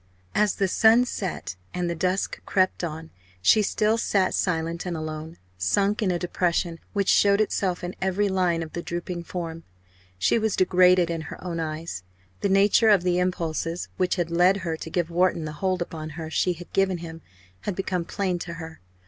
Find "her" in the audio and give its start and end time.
11.29-11.39, 14.65-14.75, 16.17-16.31, 18.55-18.79